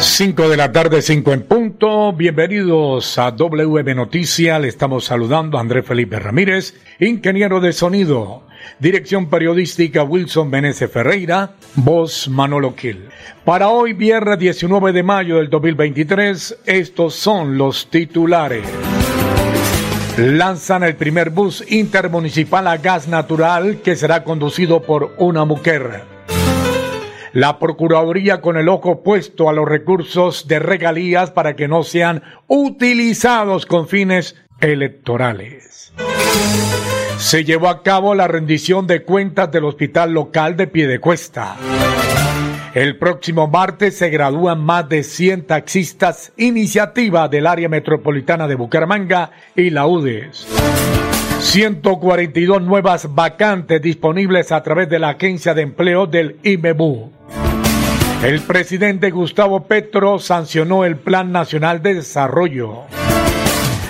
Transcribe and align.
5 0.00 0.48
de 0.48 0.56
la 0.56 0.72
tarde, 0.72 1.02
5 1.02 1.32
en 1.34 1.42
punto. 1.42 2.14
Bienvenidos 2.14 3.18
a 3.18 3.32
WM 3.32 3.94
Noticias. 3.94 4.58
Le 4.58 4.68
estamos 4.68 5.04
saludando 5.04 5.58
a 5.58 5.60
Andrés 5.60 5.84
Felipe 5.84 6.18
Ramírez, 6.18 6.74
ingeniero 6.98 7.60
de 7.60 7.74
sonido. 7.74 8.46
Dirección 8.78 9.28
periodística 9.28 10.02
Wilson 10.02 10.48
Meneses 10.48 10.90
Ferreira. 10.90 11.52
Voz 11.74 12.28
Manolo 12.28 12.74
Kill. 12.74 13.10
Para 13.44 13.68
hoy, 13.68 13.92
viernes 13.92 14.38
19 14.38 14.92
de 14.92 15.02
mayo 15.02 15.36
del 15.36 15.50
2023, 15.50 16.60
estos 16.64 17.14
son 17.14 17.58
los 17.58 17.90
titulares. 17.90 18.64
Lanzan 20.16 20.82
el 20.82 20.96
primer 20.96 21.28
bus 21.28 21.62
intermunicipal 21.70 22.66
a 22.68 22.78
gas 22.78 23.06
natural 23.06 23.82
que 23.82 23.96
será 23.96 24.24
conducido 24.24 24.80
por 24.80 25.14
una 25.18 25.44
mujer. 25.44 26.09
La 27.32 27.58
Procuraduría 27.58 28.40
con 28.40 28.56
el 28.56 28.68
ojo 28.68 29.02
puesto 29.02 29.48
a 29.48 29.52
los 29.52 29.68
recursos 29.68 30.48
de 30.48 30.58
regalías 30.58 31.30
para 31.30 31.54
que 31.54 31.68
no 31.68 31.84
sean 31.84 32.22
utilizados 32.48 33.66
con 33.66 33.86
fines 33.86 34.36
electorales. 34.60 35.92
Se 37.18 37.44
llevó 37.44 37.68
a 37.68 37.82
cabo 37.82 38.14
la 38.14 38.26
rendición 38.26 38.86
de 38.86 39.04
cuentas 39.04 39.52
del 39.52 39.64
hospital 39.64 40.12
local 40.12 40.56
de 40.56 40.66
Piedecuesta. 40.66 41.56
El 42.74 42.98
próximo 42.98 43.46
martes 43.46 43.96
se 43.96 44.10
gradúan 44.10 44.60
más 44.60 44.88
de 44.88 45.02
100 45.02 45.46
taxistas 45.46 46.32
iniciativa 46.36 47.28
del 47.28 47.46
área 47.46 47.68
metropolitana 47.68 48.48
de 48.48 48.54
Bucaramanga 48.54 49.30
y 49.54 49.70
la 49.70 49.86
UDES. 49.86 50.46
142 51.40 52.62
nuevas 52.62 53.14
vacantes 53.14 53.80
disponibles 53.80 54.52
a 54.52 54.62
través 54.62 54.88
de 54.88 54.98
la 54.98 55.10
Agencia 55.10 55.54
de 55.54 55.62
Empleo 55.62 56.06
del 56.06 56.36
IMEBU. 56.42 57.10
El 58.22 58.40
presidente 58.42 59.10
Gustavo 59.10 59.64
Petro 59.64 60.18
sancionó 60.18 60.84
el 60.84 60.96
Plan 60.96 61.32
Nacional 61.32 61.82
de 61.82 61.94
Desarrollo. 61.94 62.82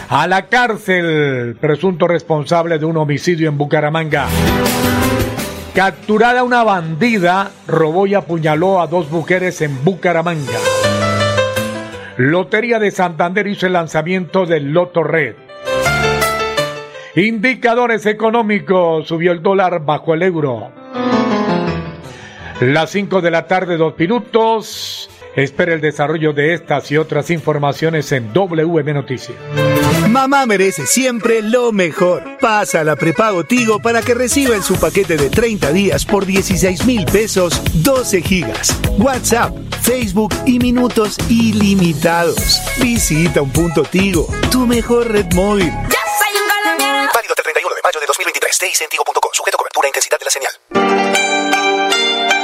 A 0.08 0.26
la 0.28 0.46
cárcel, 0.46 1.56
presunto 1.60 2.06
responsable 2.06 2.78
de 2.78 2.84
un 2.84 2.96
homicidio 2.96 3.48
en 3.48 3.58
Bucaramanga. 3.58 4.28
Capturada 5.74 6.44
una 6.44 6.62
bandida, 6.62 7.50
robó 7.66 8.06
y 8.06 8.14
apuñaló 8.14 8.80
a 8.80 8.86
dos 8.86 9.10
mujeres 9.10 9.60
en 9.60 9.84
Bucaramanga. 9.84 10.58
Lotería 12.16 12.78
de 12.78 12.90
Santander 12.92 13.46
hizo 13.48 13.66
el 13.66 13.72
lanzamiento 13.72 14.46
del 14.46 14.72
Loto 14.72 15.02
Red. 15.02 15.49
Indicadores 17.16 18.06
económicos, 18.06 19.08
subió 19.08 19.33
el 19.33 19.42
dólar 19.42 19.84
bajo 19.84 20.14
el 20.14 20.22
euro. 20.22 20.70
Las 22.61 22.91
5 22.91 23.20
de 23.20 23.30
la 23.33 23.47
tarde, 23.48 23.77
dos 23.77 23.98
minutos. 23.98 25.11
Espera 25.34 25.75
el 25.75 25.80
desarrollo 25.80 26.33
de 26.33 26.55
estas 26.55 26.91
y 26.91 26.97
otras 26.97 27.30
informaciones 27.30 28.12
en 28.12 28.33
WM 28.33 28.92
Noticias. 28.92 29.36
Mamá 30.08 30.44
merece 30.47 30.86
siempre 30.86 31.41
lo 31.42 31.72
mejor. 31.72 32.22
Pasa 32.41 32.80
a 32.80 32.84
la 32.84 32.97
prepago 32.97 33.45
Tigo 33.45 33.80
para 33.80 34.02
que 34.02 34.14
reciba 34.14 34.55
en 34.55 34.63
su 34.63 34.74
paquete 34.74 35.17
de 35.17 35.30
30 35.30 35.73
días 35.73 36.05
por 36.05 36.27
16 36.27 36.84
mil 36.84 37.05
pesos 37.07 37.63
12 37.83 38.23
gigas, 38.23 38.80
WhatsApp, 38.98 39.57
Facebook 39.83 40.34
y 40.46 40.58
minutos 40.58 41.17
ilimitados. 41.29 42.61
Visita 42.83 43.40
un 43.40 43.51
punto 43.51 43.83
Tigo, 43.83 44.27
tu 44.51 44.67
mejor 44.67 45.13
red 45.13 45.33
móvil. 45.34 45.70
Ya 45.89 46.09
2023. 48.70 48.73
TIC 48.73 48.83
en 48.83 48.89
Tigo.com. 48.89 49.31
Sujeto 49.33 49.58
cobertura 49.58 49.86
e 49.86 49.91
intensidad 49.91 50.19
de 50.19 50.25
la 50.25 50.31
señal. 50.31 51.39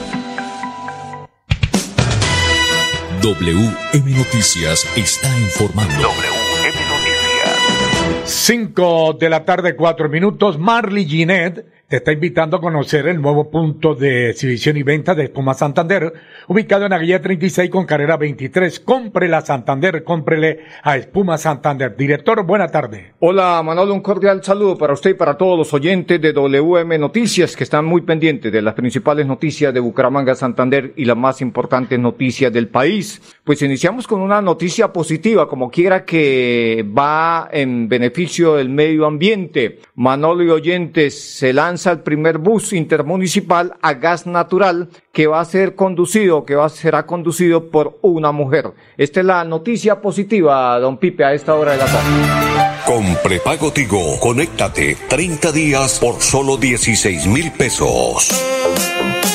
WM 3.21 4.17
Noticias 4.17 4.87
está 4.97 5.29
informando. 5.37 5.93
WM 5.93 6.79
Noticias. 6.89 8.23
5 8.25 9.17
de 9.19 9.29
la 9.29 9.45
tarde, 9.45 9.75
4 9.75 10.09
minutos. 10.09 10.57
Marley 10.57 11.05
Ginet 11.05 11.63
te 11.91 11.97
está 11.97 12.13
invitando 12.13 12.55
a 12.55 12.61
conocer 12.61 13.05
el 13.09 13.21
nuevo 13.21 13.51
punto 13.51 13.95
de 13.95 14.29
exhibición 14.29 14.77
y 14.77 14.81
venta 14.81 15.13
de 15.13 15.25
Espuma 15.25 15.53
Santander, 15.53 16.13
ubicado 16.47 16.85
en 16.85 16.91
la 16.91 16.99
guía 16.99 17.21
36 17.21 17.69
con 17.69 17.85
carrera 17.85 18.15
23. 18.15 18.79
Cómprela 18.79 19.41
Santander, 19.41 20.05
cómprele 20.05 20.61
a 20.83 20.95
Espuma 20.95 21.37
Santander. 21.37 21.93
Director, 21.97 22.45
buena 22.45 22.69
tarde. 22.69 23.11
Hola 23.19 23.61
Manolo, 23.61 23.93
un 23.93 23.99
cordial 23.99 24.41
saludo 24.41 24.77
para 24.77 24.93
usted 24.93 25.09
y 25.09 25.13
para 25.15 25.35
todos 25.35 25.57
los 25.57 25.73
oyentes 25.73 26.21
de 26.21 26.31
WM 26.31 26.97
Noticias 26.97 27.57
que 27.57 27.65
están 27.65 27.83
muy 27.83 28.03
pendientes 28.03 28.53
de 28.53 28.61
las 28.61 28.73
principales 28.73 29.27
noticias 29.27 29.73
de 29.73 29.81
Bucaramanga, 29.81 30.33
Santander 30.33 30.93
y 30.95 31.03
las 31.03 31.17
más 31.17 31.41
importantes 31.41 31.99
noticias 31.99 32.53
del 32.53 32.69
país. 32.69 33.21
Pues 33.43 33.61
iniciamos 33.63 34.07
con 34.07 34.21
una 34.21 34.41
noticia 34.41 34.93
positiva, 34.93 35.45
como 35.45 35.69
quiera 35.69 36.05
que 36.05 36.85
va 36.97 37.49
en 37.51 37.89
beneficio 37.89 38.55
del 38.55 38.69
medio 38.69 39.05
ambiente. 39.05 39.79
Manolo 39.95 40.41
y 40.45 40.49
oyentes 40.51 41.19
se 41.19 41.51
lanza 41.51 41.80
lanza 41.81 41.91
el 41.91 42.01
primer 42.01 42.37
bus 42.37 42.73
intermunicipal 42.73 43.73
a 43.81 43.93
gas 43.93 44.27
natural 44.27 44.89
que 45.11 45.25
va 45.25 45.41
a 45.41 45.45
ser 45.45 45.75
conducido, 45.75 46.45
que 46.45 46.53
va, 46.53 46.69
será 46.69 47.07
conducido 47.07 47.71
por 47.71 47.97
una 48.03 48.31
mujer. 48.31 48.71
Esta 48.97 49.21
es 49.21 49.25
la 49.25 49.43
noticia 49.43 49.99
positiva, 49.99 50.79
don 50.79 50.97
Pipe, 50.97 51.23
a 51.23 51.33
esta 51.33 51.55
hora 51.55 51.71
de 51.71 51.77
la 51.79 51.85
tarde. 51.85 52.83
Con 52.85 53.15
prepago 53.23 53.71
Tigo, 53.71 54.19
conéctate 54.19 54.95
30 55.09 55.51
días 55.51 55.97
por 55.99 56.21
solo 56.21 56.57
16 56.57 57.25
mil 57.27 57.51
pesos. 57.51 58.29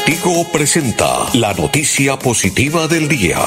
Tigo 0.05 0.45
presenta 0.53 1.27
la 1.35 1.53
noticia 1.55 2.17
positiva 2.17 2.87
del 2.87 3.09
día. 3.09 3.39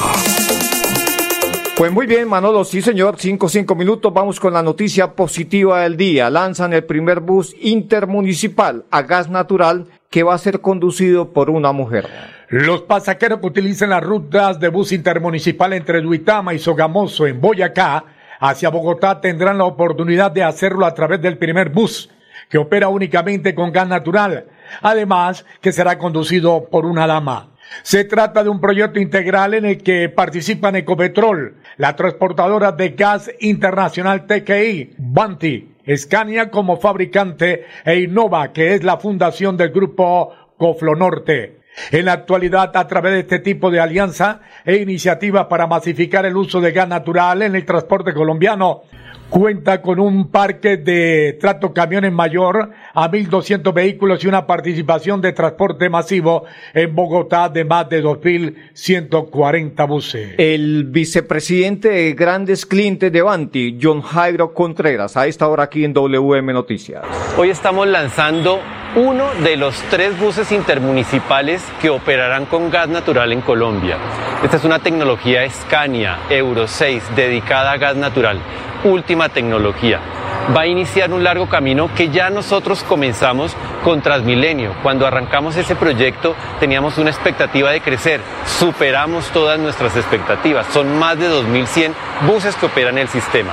Pues 1.80 1.92
muy 1.92 2.06
bien, 2.06 2.28
Manolo, 2.28 2.62
sí 2.64 2.82
señor, 2.82 3.14
cinco, 3.16 3.48
cinco 3.48 3.74
minutos, 3.74 4.12
vamos 4.12 4.38
con 4.38 4.52
la 4.52 4.62
noticia 4.62 5.14
positiva 5.14 5.80
del 5.80 5.96
día. 5.96 6.28
Lanzan 6.28 6.74
el 6.74 6.84
primer 6.84 7.20
bus 7.20 7.56
intermunicipal 7.58 8.84
a 8.90 9.00
gas 9.00 9.30
natural 9.30 9.86
que 10.10 10.22
va 10.22 10.34
a 10.34 10.38
ser 10.38 10.60
conducido 10.60 11.32
por 11.32 11.48
una 11.48 11.72
mujer. 11.72 12.06
Los 12.50 12.82
pasajeros 12.82 13.40
que 13.40 13.46
utilicen 13.46 13.88
las 13.88 14.04
rutas 14.04 14.60
de 14.60 14.68
bus 14.68 14.92
intermunicipal 14.92 15.72
entre 15.72 16.02
Duitama 16.02 16.52
y 16.52 16.58
Sogamoso 16.58 17.26
en 17.26 17.40
Boyacá 17.40 18.04
hacia 18.40 18.68
Bogotá 18.68 19.22
tendrán 19.22 19.56
la 19.56 19.64
oportunidad 19.64 20.30
de 20.32 20.42
hacerlo 20.42 20.84
a 20.84 20.92
través 20.92 21.22
del 21.22 21.38
primer 21.38 21.70
bus 21.70 22.10
que 22.50 22.58
opera 22.58 22.88
únicamente 22.88 23.54
con 23.54 23.72
gas 23.72 23.88
natural, 23.88 24.44
además 24.82 25.46
que 25.62 25.72
será 25.72 25.96
conducido 25.96 26.68
por 26.70 26.84
una 26.84 27.06
dama. 27.06 27.50
Se 27.82 28.04
trata 28.04 28.42
de 28.42 28.50
un 28.50 28.60
proyecto 28.60 28.98
integral 28.98 29.54
en 29.54 29.64
el 29.64 29.82
que 29.82 30.08
participan 30.08 30.76
Ecopetrol, 30.76 31.54
la 31.80 31.96
transportadora 31.96 32.72
de 32.72 32.90
gas 32.90 33.30
internacional 33.40 34.26
TKI, 34.26 34.96
Banti, 34.98 35.76
Scania 35.96 36.50
como 36.50 36.76
fabricante 36.76 37.64
e 37.86 38.00
Innova, 38.00 38.52
que 38.52 38.74
es 38.74 38.84
la 38.84 38.98
fundación 38.98 39.56
del 39.56 39.70
grupo 39.70 40.30
Coflonorte. 40.58 41.60
En 41.90 42.04
la 42.04 42.12
actualidad, 42.12 42.76
a 42.76 42.86
través 42.86 43.14
de 43.14 43.20
este 43.20 43.38
tipo 43.38 43.70
de 43.70 43.80
alianza 43.80 44.42
e 44.66 44.76
iniciativas 44.76 45.46
para 45.46 45.66
masificar 45.66 46.26
el 46.26 46.36
uso 46.36 46.60
de 46.60 46.72
gas 46.72 46.86
natural 46.86 47.40
en 47.40 47.56
el 47.56 47.64
transporte 47.64 48.12
colombiano, 48.12 48.82
cuenta 49.30 49.80
con 49.80 50.00
un 50.00 50.28
parque 50.28 50.76
de 50.76 51.38
trato 51.40 51.72
camiones 51.72 52.12
mayor 52.12 52.70
a 52.92 53.10
1.200 53.10 53.72
vehículos 53.72 54.22
y 54.24 54.26
una 54.26 54.46
participación 54.46 55.20
de 55.20 55.32
transporte 55.32 55.88
masivo 55.88 56.44
en 56.74 56.94
Bogotá 56.94 57.48
de 57.48 57.64
más 57.64 57.88
de 57.88 58.02
2.140 58.04 59.88
buses. 59.88 60.34
El 60.36 60.84
vicepresidente 60.84 61.88
de 61.88 62.12
grandes 62.12 62.66
clientes 62.66 63.12
de 63.12 63.22
Banti, 63.22 63.78
John 63.80 64.02
Jairo 64.02 64.52
Contreras, 64.52 65.16
a 65.16 65.26
esta 65.26 65.48
hora 65.48 65.64
aquí 65.64 65.84
en 65.84 65.94
WM 65.94 66.52
Noticias. 66.52 67.04
Hoy 67.38 67.50
estamos 67.50 67.86
lanzando 67.86 68.58
uno 68.96 69.30
de 69.42 69.56
los 69.56 69.76
tres 69.90 70.18
buses 70.18 70.50
intermunicipales 70.50 71.62
que 71.80 71.90
operarán 71.90 72.46
con 72.46 72.70
gas 72.70 72.88
natural 72.88 73.32
en 73.32 73.40
Colombia. 73.40 73.96
Esta 74.42 74.56
es 74.56 74.64
una 74.64 74.80
tecnología 74.80 75.48
Scania 75.48 76.18
Euro 76.28 76.66
6 76.66 77.02
dedicada 77.14 77.72
a 77.72 77.76
gas 77.76 77.96
natural 77.96 78.40
última 78.84 79.28
tecnología. 79.28 80.00
Va 80.56 80.62
a 80.62 80.66
iniciar 80.66 81.12
un 81.12 81.22
largo 81.22 81.48
camino 81.48 81.90
que 81.94 82.08
ya 82.08 82.30
nosotros 82.30 82.82
comenzamos 82.82 83.54
con 83.84 84.00
Transmilenio. 84.00 84.74
Cuando 84.82 85.06
arrancamos 85.06 85.56
ese 85.56 85.76
proyecto 85.76 86.34
teníamos 86.58 86.98
una 86.98 87.10
expectativa 87.10 87.70
de 87.70 87.80
crecer. 87.80 88.20
Superamos 88.58 89.26
todas 89.28 89.58
nuestras 89.60 89.96
expectativas. 89.96 90.66
Son 90.72 90.98
más 90.98 91.18
de 91.18 91.28
2.100 91.30 91.92
buses 92.26 92.56
que 92.56 92.66
operan 92.66 92.98
el 92.98 93.08
sistema. 93.08 93.52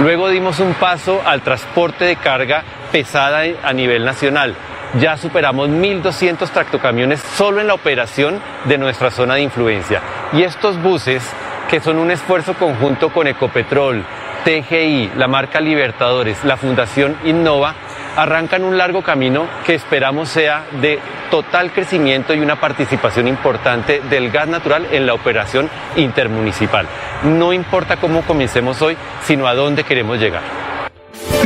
Luego 0.00 0.28
dimos 0.28 0.60
un 0.60 0.72
paso 0.74 1.20
al 1.26 1.42
transporte 1.42 2.04
de 2.04 2.16
carga 2.16 2.62
pesada 2.90 3.42
a 3.62 3.72
nivel 3.72 4.04
nacional. 4.04 4.54
Ya 4.98 5.16
superamos 5.16 5.68
1.200 5.68 6.50
tractocamiones 6.50 7.20
solo 7.20 7.60
en 7.60 7.68
la 7.68 7.74
operación 7.74 8.40
de 8.64 8.76
nuestra 8.76 9.12
zona 9.12 9.34
de 9.34 9.42
influencia. 9.42 10.00
Y 10.32 10.42
estos 10.42 10.82
buses, 10.82 11.22
que 11.68 11.78
son 11.78 11.98
un 11.98 12.10
esfuerzo 12.10 12.54
conjunto 12.54 13.10
con 13.10 13.28
Ecopetrol, 13.28 14.04
TGI, 14.44 15.12
la 15.16 15.28
marca 15.28 15.60
Libertadores, 15.60 16.44
la 16.44 16.56
Fundación 16.56 17.16
Innova, 17.24 17.74
arrancan 18.16 18.64
un 18.64 18.76
largo 18.76 19.02
camino 19.02 19.46
que 19.64 19.74
esperamos 19.74 20.28
sea 20.28 20.64
de 20.80 20.98
total 21.30 21.70
crecimiento 21.70 22.34
y 22.34 22.40
una 22.40 22.58
participación 22.58 23.28
importante 23.28 24.00
del 24.10 24.32
gas 24.32 24.48
natural 24.48 24.88
en 24.90 25.06
la 25.06 25.14
operación 25.14 25.70
intermunicipal. 25.94 26.88
No 27.22 27.52
importa 27.52 27.98
cómo 27.98 28.22
comencemos 28.22 28.82
hoy, 28.82 28.96
sino 29.22 29.46
a 29.46 29.54
dónde 29.54 29.84
queremos 29.84 30.18
llegar. 30.18 30.69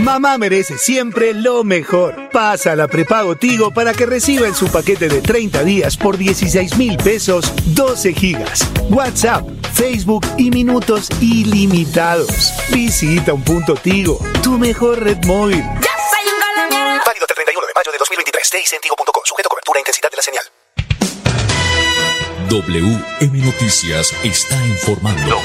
Mamá 0.03 0.39
merece 0.39 0.77
siempre 0.77 1.35
lo 1.35 1.65
mejor. 1.65 2.29
Pasa 2.31 2.73
a 2.73 2.77
la 2.77 2.89
prepago 2.89 3.37
Tigo 3.37 3.71
para 3.71 3.93
que 3.93 4.07
reciba 4.07 4.47
en 4.47 4.55
su 4.55 4.67
paquete 4.69 5.09
de 5.09 5.21
30 5.21 5.63
días 5.65 5.97
por 5.97 6.19
16 6.19 6.77
mil 6.77 6.97
pesos 6.97 7.53
12 7.67 8.13
gigas, 8.13 8.69
WhatsApp, 8.91 9.47
Facebook 9.73 10.27
y 10.37 10.51
minutos 10.51 11.09
ilimitados. 11.21 12.53
Visita 12.71 13.33
un 13.33 13.43
punto 13.43 13.75
Tigo, 13.75 14.19
tu 14.43 14.59
mejor 14.59 15.03
red 15.03 15.25
móvil. 15.25 15.63
Válido 15.63 17.25
hasta 17.25 17.33
el 17.33 17.45
31 17.45 17.67
de 17.67 17.73
mayo 17.75 17.93
de 17.93 17.99
2023. 17.99 18.81
Tigo.com. 18.83 19.23
Sujeto 19.25 19.49
a 19.49 19.51
cobertura 19.51 19.79
e 19.79 19.83
intensidad 19.83 20.11
de 20.11 20.17
la 20.17 20.23
señal. 20.23 20.45
WM 22.51 23.45
Noticias 23.45 24.15
está 24.23 24.57
informando. 24.67 25.41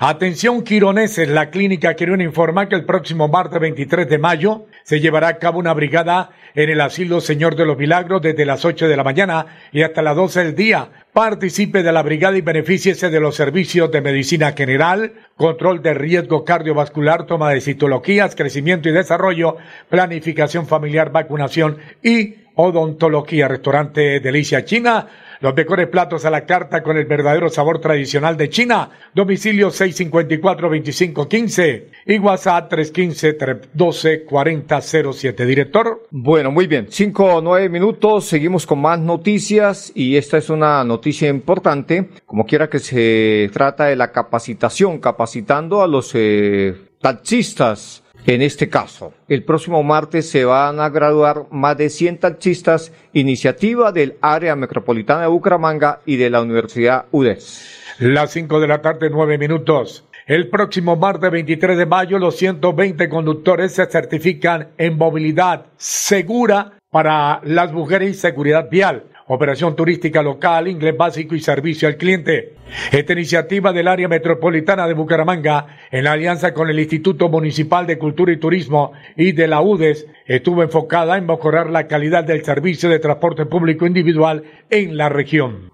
Atención 0.00 0.64
quironeses, 0.64 1.28
la 1.28 1.50
clínica 1.50 1.94
Quirón 1.94 2.20
informa 2.20 2.68
que 2.68 2.74
el 2.74 2.84
próximo 2.84 3.28
martes 3.28 3.60
23 3.60 4.08
de 4.08 4.18
mayo 4.18 4.66
se 4.82 4.98
llevará 4.98 5.28
a 5.28 5.38
cabo 5.38 5.60
una 5.60 5.72
brigada 5.72 6.30
en 6.56 6.68
el 6.68 6.80
asilo 6.80 7.20
Señor 7.20 7.54
de 7.54 7.64
los 7.64 7.78
Milagros 7.78 8.20
desde 8.20 8.44
las 8.44 8.64
8 8.64 8.88
de 8.88 8.96
la 8.96 9.04
mañana 9.04 9.46
y 9.70 9.82
hasta 9.82 10.02
las 10.02 10.16
12 10.16 10.44
del 10.44 10.54
día. 10.56 10.88
Participe 11.12 11.84
de 11.84 11.92
la 11.92 12.02
brigada 12.02 12.36
y 12.36 12.40
benefíciese 12.40 13.08
de 13.08 13.20
los 13.20 13.36
servicios 13.36 13.92
de 13.92 14.00
medicina 14.00 14.52
general, 14.52 15.12
control 15.36 15.80
de 15.80 15.94
riesgo 15.94 16.44
cardiovascular, 16.44 17.26
toma 17.26 17.50
de 17.50 17.60
citologías, 17.60 18.34
crecimiento 18.34 18.88
y 18.88 18.92
desarrollo, 18.92 19.58
planificación 19.88 20.66
familiar, 20.66 21.12
vacunación 21.12 21.78
y 22.02 22.34
odontología. 22.56 23.46
Restaurante 23.46 24.18
Delicia 24.18 24.64
China 24.64 25.06
los 25.44 25.54
mejores 25.54 25.86
platos 25.88 26.24
a 26.24 26.30
la 26.30 26.46
carta 26.46 26.82
con 26.82 26.96
el 26.96 27.04
verdadero 27.04 27.50
sabor 27.50 27.78
tradicional 27.78 28.38
de 28.38 28.48
China. 28.48 28.88
Domicilio 29.14 29.68
654-2515 29.68 31.84
y 32.06 32.18
WhatsApp 32.18 32.72
315-312-4007. 32.72 35.44
Director. 35.44 36.08
Bueno, 36.10 36.50
muy 36.50 36.66
bien. 36.66 36.86
Cinco 36.88 37.26
o 37.26 37.42
nueve 37.42 37.68
minutos. 37.68 38.24
Seguimos 38.24 38.64
con 38.64 38.80
más 38.80 38.98
noticias 38.98 39.92
y 39.94 40.16
esta 40.16 40.38
es 40.38 40.48
una 40.48 40.82
noticia 40.82 41.28
importante. 41.28 42.08
Como 42.24 42.46
quiera 42.46 42.70
que 42.70 42.78
se 42.78 43.50
trata 43.52 43.84
de 43.84 43.96
la 43.96 44.12
capacitación, 44.12 44.98
capacitando 44.98 45.82
a 45.82 45.86
los 45.86 46.12
eh, 46.14 46.74
taxistas 47.02 48.02
en 48.26 48.42
este 48.42 48.68
caso. 48.68 49.12
El 49.28 49.44
próximo 49.44 49.82
martes 49.82 50.28
se 50.28 50.44
van 50.44 50.80
a 50.80 50.88
graduar 50.88 51.46
más 51.50 51.76
de 51.76 51.90
100 51.90 52.18
taxistas, 52.18 52.92
iniciativa 53.12 53.92
del 53.92 54.16
área 54.20 54.56
metropolitana 54.56 55.22
de 55.22 55.28
Bucaramanga 55.28 56.00
y 56.06 56.16
de 56.16 56.30
la 56.30 56.42
Universidad 56.42 57.06
UDES. 57.10 57.96
Las 57.98 58.32
5 58.32 58.60
de 58.60 58.68
la 58.68 58.82
tarde, 58.82 59.10
9 59.10 59.38
minutos. 59.38 60.04
El 60.26 60.48
próximo 60.48 60.96
martes 60.96 61.30
23 61.30 61.76
de 61.76 61.86
mayo, 61.86 62.18
los 62.18 62.36
120 62.36 63.08
conductores 63.10 63.72
se 63.72 63.86
certifican 63.86 64.68
en 64.78 64.96
movilidad 64.96 65.66
segura 65.76 66.78
para 66.90 67.40
las 67.44 67.72
mujeres 67.72 68.10
y 68.10 68.14
seguridad 68.14 68.70
vial 68.70 69.04
operación 69.26 69.74
turística 69.74 70.22
local, 70.22 70.68
inglés 70.68 70.96
básico 70.96 71.34
y 71.34 71.40
servicio 71.40 71.88
al 71.88 71.96
cliente. 71.96 72.54
Esta 72.92 73.12
iniciativa 73.12 73.72
del 73.72 73.88
área 73.88 74.08
metropolitana 74.08 74.86
de 74.86 74.94
Bucaramanga, 74.94 75.78
en 75.90 76.06
alianza 76.06 76.52
con 76.52 76.68
el 76.68 76.78
Instituto 76.78 77.28
Municipal 77.28 77.86
de 77.86 77.98
Cultura 77.98 78.32
y 78.32 78.38
Turismo 78.38 78.92
y 79.16 79.32
de 79.32 79.48
la 79.48 79.60
UDES, 79.60 80.06
estuvo 80.26 80.62
enfocada 80.62 81.16
en 81.16 81.26
mejorar 81.26 81.70
la 81.70 81.86
calidad 81.86 82.24
del 82.24 82.44
servicio 82.44 82.88
de 82.88 82.98
transporte 82.98 83.46
público 83.46 83.86
individual 83.86 84.44
en 84.70 84.96
la 84.96 85.08
región. 85.08 85.70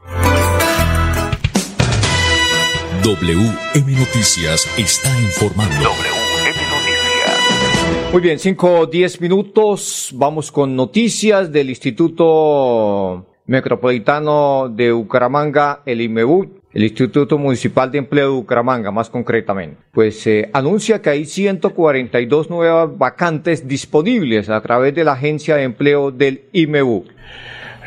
WM 3.02 3.92
Noticias 3.99 4.73
está 4.78 5.09
informando. 5.21 5.75
WM 5.75 6.54
Noticias. 6.71 8.12
Muy 8.12 8.21
bien, 8.21 8.38
cinco 8.38 8.80
o 8.80 8.87
diez 8.87 9.21
minutos. 9.21 10.11
Vamos 10.14 10.52
con 10.52 10.76
noticias 10.76 11.50
del 11.50 11.71
Instituto 11.71 13.30
Metropolitano 13.50 14.69
de 14.69 14.92
Bucaramanga, 14.92 15.80
el 15.85 16.00
IMEBU. 16.02 16.61
el 16.73 16.85
Instituto 16.85 17.37
Municipal 17.37 17.90
de 17.90 17.99
Empleo 17.99 18.26
de 18.26 18.37
Bucaramanga, 18.37 18.92
más 18.92 19.11
concretamente, 19.11 19.76
pues 19.90 20.25
eh, 20.28 20.49
anuncia 20.52 21.02
que 21.02 21.11
hay 21.11 21.25
142 21.25 22.49
nuevas 22.49 22.97
vacantes 22.97 23.66
disponibles 23.66 24.49
a 24.50 24.61
través 24.61 24.95
de 24.95 25.02
la 25.02 25.14
Agencia 25.14 25.57
de 25.57 25.64
Empleo 25.64 26.12
del 26.12 26.42
IMEU. 26.52 27.07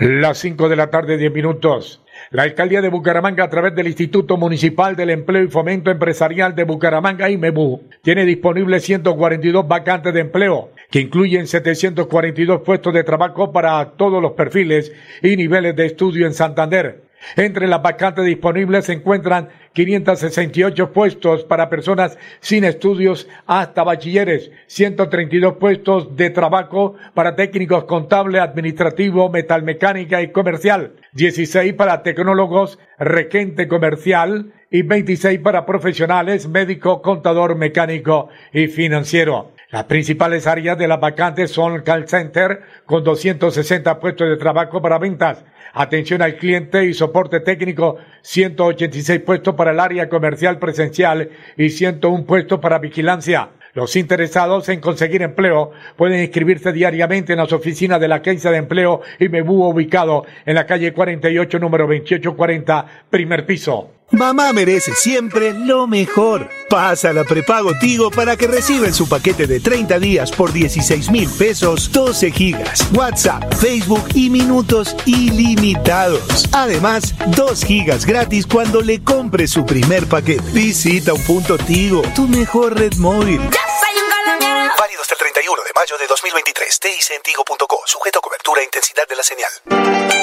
Las 0.02 0.40
5 0.40 0.68
de 0.68 0.76
la 0.76 0.90
tarde, 0.90 1.18
10 1.18 1.34
minutos. 1.34 2.04
La 2.32 2.44
alcaldía 2.44 2.82
de 2.82 2.90
Bucaramanga, 2.90 3.44
a 3.44 3.50
través 3.50 3.76
del 3.76 3.88
Instituto 3.88 4.38
Municipal 4.38 4.96
del 4.96 5.12
Empleo 5.12 5.44
y 5.44 5.48
Fomento 5.48 5.92
Empresarial 5.92 6.56
de 6.56 6.64
Bucaramanga, 6.64 7.30
IMEBU, 7.30 7.84
tiene 8.02 8.26
disponibles 8.26 8.84
142 8.84 9.68
vacantes 9.68 10.14
de 10.14 10.22
empleo, 10.22 10.72
que 10.94 11.00
incluyen 11.00 11.48
742 11.48 12.62
puestos 12.62 12.94
de 12.94 13.04
trabajo 13.04 13.52
para 13.52 13.84
todos 13.98 14.22
los 14.22 14.34
perfiles 14.34 14.94
y 15.24 15.36
niveles 15.36 15.76
de 15.76 15.88
estudio 15.88 16.28
en 16.28 16.36
Santander. 16.36 17.02
Entre 17.36 17.68
las 17.68 17.82
vacantes 17.82 18.26
disponibles 18.26 18.86
se 18.86 18.94
encuentran 18.94 19.50
568 19.74 20.94
puestos 20.94 21.46
para 21.46 21.72
personas 21.72 22.20
sin 22.42 22.64
estudios 22.64 23.28
hasta 23.48 23.84
bachilleres, 23.84 24.52
132 24.68 25.56
puestos 25.56 26.16
de 26.16 26.30
trabajo 26.30 26.94
para 27.16 27.36
técnicos 27.36 27.86
contable, 27.86 28.40
administrativo, 28.40 29.32
metalmecánica 29.32 30.22
y 30.22 30.32
comercial, 30.32 30.92
16 31.14 31.74
para 31.74 32.04
tecnólogos, 32.04 32.78
requente 33.00 33.68
comercial 33.68 34.54
y 34.70 34.84
26 34.84 35.40
para 35.40 35.66
profesionales, 35.66 36.48
médico, 36.48 37.02
contador, 37.02 37.56
mecánico 37.56 38.30
y 38.54 38.68
financiero. 38.68 39.54
Las 39.74 39.86
principales 39.86 40.46
áreas 40.46 40.78
de 40.78 40.88
las 40.88 41.00
vacantes 41.00 41.50
son 41.50 41.82
call 41.82 42.08
center 42.08 42.62
con 42.86 43.04
260 43.04 44.00
puestos 44.00 44.30
de 44.30 44.38
trabajo 44.38 44.84
para 44.84 45.00
ventas, 45.00 45.44
atención 45.74 46.22
al 46.22 46.36
cliente 46.36 46.86
y 46.86 46.94
soporte 46.94 47.40
técnico, 47.40 47.98
186 48.22 49.22
puestos 49.22 49.56
para 49.56 49.72
el 49.72 49.80
área 49.80 50.10
comercial 50.10 50.60
presencial 50.60 51.32
y 51.58 51.72
101 51.72 52.24
puestos 52.28 52.60
para 52.60 52.78
vigilancia. 52.78 53.50
Los 53.74 53.96
interesados 53.96 54.70
en 54.70 54.80
conseguir 54.80 55.24
empleo 55.24 55.72
pueden 55.96 56.22
inscribirse 56.22 56.72
diariamente 56.72 57.34
en 57.34 57.40
las 57.40 57.52
oficinas 57.52 58.00
de 58.00 58.10
la 58.10 58.18
Agencia 58.18 58.52
de 58.52 58.58
Empleo 58.58 59.02
y 59.18 59.28
MEBU 59.28 59.70
ubicado 59.70 60.24
en 60.46 60.54
la 60.54 60.68
calle 60.68 60.94
48, 60.94 61.58
número 61.58 61.88
2840, 61.88 62.86
primer 63.10 63.48
piso. 63.48 63.90
Mamá 64.12 64.54
merece 64.54 64.92
siempre 64.92 65.52
lo 65.52 65.88
mejor. 65.88 66.48
Pasa 66.74 67.14
la 67.14 67.24
prepago 67.24 67.78
Tigo 67.78 68.10
para 68.10 68.36
que 68.36 68.48
reciba 68.48 68.88
en 68.88 68.96
su 68.96 69.08
paquete 69.08 69.46
de 69.46 69.60
30 69.60 70.00
días 70.00 70.32
por 70.32 70.52
16 70.52 71.12
mil 71.12 71.30
pesos 71.30 71.92
12 71.92 72.32
gigas, 72.32 72.88
WhatsApp, 72.96 73.44
Facebook 73.62 74.04
y 74.16 74.32
minutos 74.32 74.96
ilimitados. 75.06 76.50
Además, 76.52 77.14
2 77.28 77.64
gigas 77.64 78.08
gratis 78.08 78.48
cuando 78.48 78.82
le 78.82 79.04
compre 79.04 79.48
su 79.48 79.64
primer 79.68 80.08
paquete. 80.08 80.42
Visita 80.52 81.14
un 81.14 81.22
punto 81.22 81.60
Tigo, 81.60 82.02
tu 82.16 82.28
mejor 82.28 82.76
red 82.76 82.96
móvil. 82.96 83.38
Válido 83.38 85.02
hasta 85.04 85.14
el 85.14 85.20
31 85.20 85.62
de 85.62 85.74
mayo 85.76 85.96
de 86.00 86.08
2023. 86.08 86.80
TICentigo.co. 86.80 87.84
Sujeto 87.86 88.18
a 88.18 88.22
cobertura 88.24 88.62
e 88.62 88.64
intensidad 88.64 89.08
de 89.08 89.16
la 89.16 89.22
señal. 89.22 90.23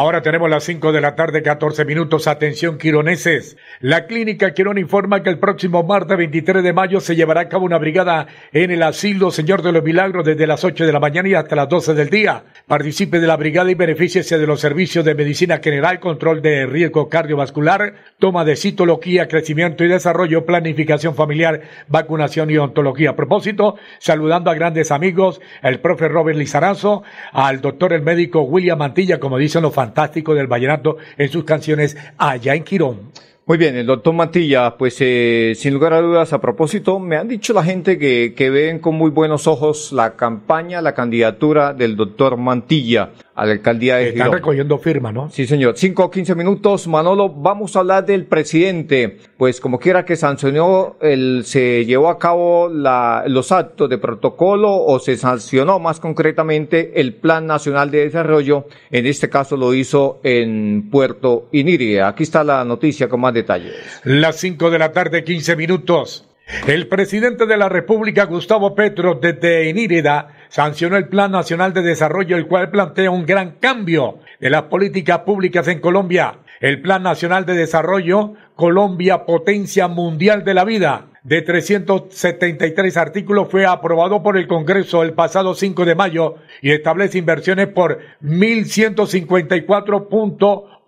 Ahora 0.00 0.22
tenemos 0.22 0.48
las 0.48 0.64
5 0.64 0.92
de 0.92 1.02
la 1.02 1.14
tarde, 1.14 1.42
14 1.42 1.84
minutos. 1.84 2.26
Atención, 2.26 2.78
quironeses. 2.78 3.58
La 3.80 4.06
clínica 4.06 4.54
Quirón 4.54 4.78
informa 4.78 5.22
que 5.22 5.28
el 5.28 5.38
próximo 5.38 5.82
martes 5.82 6.16
23 6.16 6.64
de 6.64 6.72
mayo 6.72 7.00
se 7.00 7.14
llevará 7.14 7.42
a 7.42 7.48
cabo 7.50 7.66
una 7.66 7.76
brigada 7.76 8.26
en 8.50 8.70
el 8.70 8.82
asilo 8.82 9.30
Señor 9.30 9.60
de 9.60 9.72
los 9.72 9.84
Milagros 9.84 10.24
desde 10.24 10.46
las 10.46 10.64
8 10.64 10.86
de 10.86 10.92
la 10.94 11.00
mañana 11.00 11.28
y 11.28 11.34
hasta 11.34 11.54
las 11.54 11.68
12 11.68 11.92
del 11.92 12.08
día. 12.08 12.44
Participe 12.66 13.20
de 13.20 13.26
la 13.26 13.36
brigada 13.36 13.70
y 13.70 13.74
benefíciese 13.74 14.38
de 14.38 14.46
los 14.46 14.62
servicios 14.62 15.04
de 15.04 15.14
medicina 15.14 15.60
general, 15.62 16.00
control 16.00 16.40
de 16.40 16.64
riesgo 16.64 17.10
cardiovascular, 17.10 17.92
toma 18.18 18.46
de 18.46 18.56
citología, 18.56 19.28
crecimiento 19.28 19.84
y 19.84 19.88
desarrollo, 19.88 20.46
planificación 20.46 21.14
familiar, 21.14 21.60
vacunación 21.88 22.48
y 22.48 22.56
ontología. 22.56 23.10
A 23.10 23.16
propósito, 23.16 23.76
saludando 23.98 24.50
a 24.50 24.54
grandes 24.54 24.92
amigos, 24.92 25.42
el 25.62 25.80
profe 25.80 26.08
Robert 26.08 26.38
Lizarazo, 26.38 27.02
al 27.34 27.60
doctor 27.60 27.92
el 27.92 28.00
médico 28.00 28.40
William 28.40 28.78
Mantilla, 28.78 29.20
como 29.20 29.36
dicen 29.36 29.60
los 29.60 29.74
fantásticos 29.90 30.36
del 30.36 30.46
vallenato 30.46 30.96
en 31.18 31.28
sus 31.28 31.44
canciones 31.44 31.96
allá 32.16 32.54
en 32.54 32.62
Quirón. 32.62 33.10
Muy 33.46 33.58
bien, 33.58 33.74
el 33.74 33.86
doctor 33.86 34.14
Mantilla, 34.14 34.76
pues 34.76 34.96
eh, 35.00 35.54
sin 35.56 35.74
lugar 35.74 35.92
a 35.92 36.00
dudas, 36.00 36.32
a 36.32 36.40
propósito, 36.40 37.00
me 37.00 37.16
han 37.16 37.26
dicho 37.26 37.52
la 37.52 37.64
gente 37.64 37.98
que, 37.98 38.32
que 38.36 38.48
ven 38.48 38.78
con 38.78 38.94
muy 38.94 39.10
buenos 39.10 39.48
ojos 39.48 39.90
la 39.90 40.14
campaña, 40.14 40.80
la 40.80 40.94
candidatura 40.94 41.74
del 41.74 41.96
doctor 41.96 42.36
Mantilla 42.36 43.10
a 43.34 43.46
la 43.46 43.52
alcaldía 43.52 43.96
de 43.96 44.08
Están 44.08 44.26
Girón. 44.26 44.32
recogiendo 44.32 44.78
firmas, 44.78 45.14
¿no? 45.14 45.30
Sí, 45.30 45.46
señor. 45.46 45.74
Cinco 45.76 46.04
o 46.04 46.10
quince 46.10 46.34
minutos. 46.34 46.86
Manolo, 46.88 47.28
vamos 47.28 47.76
a 47.76 47.80
hablar 47.80 48.04
del 48.04 48.26
presidente. 48.26 49.18
Pues 49.36 49.60
como 49.60 49.78
quiera 49.78 50.04
que 50.04 50.16
sancionó, 50.16 50.96
el, 51.00 51.42
se 51.44 51.84
llevó 51.84 52.08
a 52.10 52.18
cabo 52.18 52.68
la, 52.68 53.24
los 53.26 53.52
actos 53.52 53.88
de 53.88 53.98
protocolo 53.98 54.74
o 54.74 54.98
se 54.98 55.16
sancionó 55.16 55.78
más 55.78 56.00
concretamente 56.00 57.00
el 57.00 57.14
Plan 57.14 57.46
Nacional 57.46 57.90
de 57.90 58.04
Desarrollo. 58.04 58.66
En 58.90 59.06
este 59.06 59.28
caso 59.28 59.56
lo 59.56 59.74
hizo 59.74 60.20
en 60.22 60.90
Puerto 60.90 61.48
Iniri. 61.52 61.98
Aquí 61.98 62.24
está 62.24 62.44
la 62.44 62.64
noticia 62.64 63.08
con 63.08 63.20
más 63.20 63.34
detalles. 63.34 63.72
Las 64.04 64.36
5 64.36 64.70
de 64.70 64.78
la 64.78 64.92
tarde, 64.92 65.24
15 65.24 65.56
minutos. 65.56 66.26
El 66.66 66.88
presidente 66.88 67.46
de 67.46 67.56
la 67.56 67.68
República, 67.68 68.24
Gustavo 68.24 68.74
Petro, 68.74 69.18
desde 69.20 69.68
Inírida, 69.68 70.39
sancionó 70.50 70.96
el 70.96 71.08
Plan 71.08 71.30
Nacional 71.30 71.72
de 71.72 71.80
Desarrollo, 71.80 72.36
el 72.36 72.46
cual 72.46 72.70
plantea 72.70 73.10
un 73.10 73.24
gran 73.24 73.52
cambio 73.52 74.18
de 74.38 74.50
las 74.50 74.64
políticas 74.64 75.20
públicas 75.20 75.66
en 75.68 75.80
Colombia. 75.80 76.40
El 76.60 76.82
Plan 76.82 77.02
Nacional 77.02 77.46
de 77.46 77.54
Desarrollo, 77.54 78.34
Colombia, 78.54 79.24
potencia 79.24 79.88
mundial 79.88 80.44
de 80.44 80.54
la 80.54 80.64
vida, 80.64 81.06
de 81.22 81.42
373 81.42 82.96
artículos 82.96 83.48
fue 83.50 83.66
aprobado 83.66 84.22
por 84.22 84.36
el 84.36 84.46
Congreso 84.46 85.02
el 85.02 85.12
pasado 85.12 85.54
5 85.54 85.84
de 85.84 85.94
mayo 85.94 86.36
y 86.62 86.70
establece 86.70 87.18
inversiones 87.18 87.68
por 87.68 87.98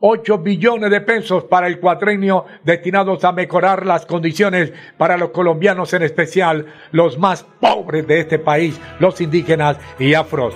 1.154.8 0.02 0.42
billones 0.42 0.90
de 0.90 1.00
pesos 1.00 1.44
para 1.44 1.68
el 1.68 1.78
cuatrenio 1.78 2.44
destinados 2.64 3.24
a 3.24 3.32
mejorar 3.32 3.86
las 3.86 4.04
condiciones 4.04 4.72
para 4.98 5.16
los 5.16 5.30
colombianos, 5.30 5.92
en 5.94 6.02
especial 6.02 6.66
los 6.90 7.18
más 7.18 7.44
pobres 7.60 8.06
de 8.06 8.20
este 8.20 8.38
país, 8.38 8.80
los 8.98 9.20
indígenas 9.20 9.78
y 9.98 10.14
afros. 10.14 10.54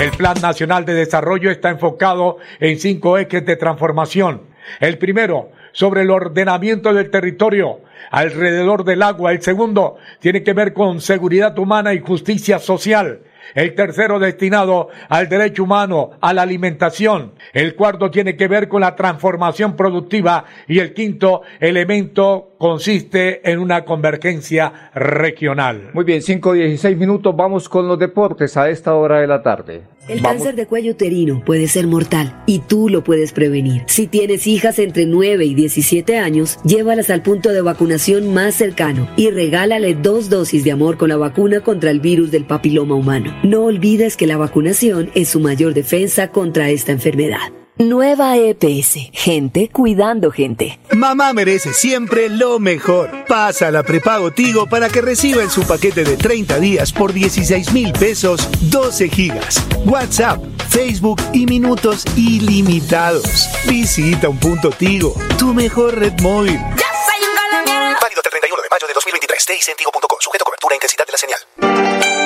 El 0.00 0.10
Plan 0.12 0.40
Nacional 0.40 0.84
de 0.84 0.94
Desarrollo 0.94 1.50
está 1.50 1.70
enfocado 1.70 2.38
en 2.60 2.78
cinco 2.78 3.18
ejes 3.18 3.44
de 3.44 3.56
transformación. 3.56 4.42
El 4.80 4.98
primero, 4.98 5.50
sobre 5.72 6.02
el 6.02 6.10
ordenamiento 6.10 6.94
del 6.94 7.10
territorio 7.10 7.80
alrededor 8.10 8.84
del 8.84 9.02
agua. 9.02 9.32
El 9.32 9.42
segundo 9.42 9.96
tiene 10.20 10.42
que 10.42 10.54
ver 10.54 10.72
con 10.72 11.00
seguridad 11.00 11.58
humana 11.58 11.92
y 11.92 12.00
justicia 12.00 12.58
social. 12.58 13.20
El 13.54 13.74
tercero 13.74 14.18
destinado 14.18 14.88
al 15.08 15.28
derecho 15.28 15.64
humano, 15.64 16.10
a 16.20 16.32
la 16.34 16.42
alimentación. 16.42 17.32
El 17.52 17.74
cuarto 17.74 18.10
tiene 18.10 18.36
que 18.36 18.48
ver 18.48 18.68
con 18.68 18.80
la 18.80 18.96
transformación 18.96 19.76
productiva. 19.76 20.44
Y 20.68 20.78
el 20.78 20.92
quinto 20.92 21.42
elemento 21.60 22.55
consiste 22.58 23.50
en 23.50 23.58
una 23.58 23.84
convergencia 23.84 24.90
regional. 24.94 25.90
Muy 25.92 26.04
bien, 26.04 26.22
5 26.22 26.56
y 26.56 26.60
16 26.60 26.96
minutos, 26.96 27.34
vamos 27.36 27.68
con 27.68 27.88
los 27.88 27.98
deportes 27.98 28.56
a 28.56 28.68
esta 28.68 28.94
hora 28.94 29.20
de 29.20 29.26
la 29.26 29.42
tarde. 29.42 29.82
El 30.08 30.20
Vamos. 30.20 30.38
cáncer 30.38 30.54
de 30.54 30.66
cuello 30.66 30.92
uterino 30.92 31.42
puede 31.44 31.66
ser 31.66 31.88
mortal 31.88 32.42
y 32.46 32.60
tú 32.60 32.88
lo 32.88 33.02
puedes 33.02 33.32
prevenir. 33.32 33.82
Si 33.86 34.06
tienes 34.06 34.46
hijas 34.46 34.78
entre 34.78 35.04
9 35.04 35.44
y 35.44 35.54
17 35.54 36.18
años, 36.18 36.58
llévalas 36.64 37.10
al 37.10 37.22
punto 37.22 37.50
de 37.50 37.60
vacunación 37.60 38.32
más 38.32 38.54
cercano 38.54 39.08
y 39.16 39.30
regálale 39.30 39.94
dos 39.94 40.30
dosis 40.30 40.62
de 40.62 40.70
amor 40.70 40.96
con 40.96 41.08
la 41.08 41.16
vacuna 41.16 41.60
contra 41.60 41.90
el 41.90 41.98
virus 41.98 42.30
del 42.30 42.44
papiloma 42.44 42.94
humano. 42.94 43.34
No 43.42 43.64
olvides 43.64 44.16
que 44.16 44.28
la 44.28 44.36
vacunación 44.36 45.10
es 45.14 45.28
su 45.28 45.40
mayor 45.40 45.74
defensa 45.74 46.30
contra 46.30 46.70
esta 46.70 46.92
enfermedad. 46.92 47.65
Nueva 47.78 48.38
EPS. 48.38 49.10
Gente 49.12 49.68
cuidando 49.68 50.30
gente. 50.30 50.80
Mamá 50.92 51.34
merece 51.34 51.74
siempre 51.74 52.30
lo 52.30 52.58
mejor. 52.58 53.10
Pasa 53.28 53.70
la 53.70 53.82
prepago 53.82 54.30
Tigo 54.30 54.66
para 54.66 54.88
que 54.88 55.02
reciba 55.02 55.42
en 55.42 55.50
su 55.50 55.62
paquete 55.62 56.02
de 56.02 56.16
30 56.16 56.58
días 56.58 56.90
por 56.90 57.12
16 57.12 57.74
mil 57.74 57.92
pesos 57.92 58.48
12 58.70 59.10
gigas. 59.10 59.62
WhatsApp, 59.84 60.42
Facebook 60.70 61.20
y 61.34 61.44
minutos 61.44 62.04
ilimitados. 62.16 63.46
Visita 63.68 64.30
un 64.30 64.38
punto 64.38 64.70
Tigo, 64.70 65.14
tu 65.38 65.52
mejor 65.52 65.98
red 65.98 66.18
móvil. 66.22 66.58
Válido 66.58 68.20
hasta 68.20 68.28
el 68.28 68.40
31 68.40 68.62
de 68.62 68.68
mayo 68.70 68.86
de 68.86 68.94
2023. 68.94 69.44
TICentigo.com. 69.44 70.18
Sujeto 70.20 70.44
a 70.44 70.46
cobertura 70.46 70.74
e 70.74 70.76
intensidad 70.76 71.04
de 71.04 71.12
la 71.12 71.18
señal. 71.18 72.25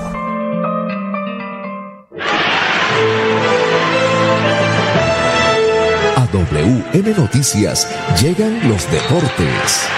A 6.16 6.26
WM 6.32 7.14
Noticias 7.16 7.88
llegan 8.20 8.68
los 8.68 8.90
deportes. 8.90 9.88